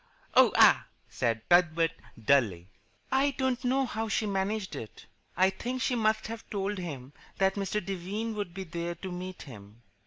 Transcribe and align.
"Oh, 0.33 0.51
ah!" 0.57 0.87
said 1.09 1.47
Cuthbert, 1.47 1.91
dully. 2.19 2.69
"I 3.11 3.35
don't 3.37 3.63
know 3.63 3.85
how 3.85 4.07
she 4.07 4.25
managed 4.25 4.75
it. 4.75 5.05
I 5.37 5.51
think 5.51 5.79
she 5.79 5.93
must 5.93 6.25
have 6.25 6.49
told 6.49 6.79
him 6.79 7.13
that 7.37 7.53
Mr. 7.53 7.85
Devine 7.85 8.33
would 8.33 8.51
be 8.51 8.63
there 8.63 8.95
to 8.95 9.11
meet 9.11 9.43
him." 9.43 9.83